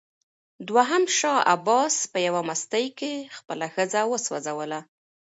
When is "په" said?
2.11-2.17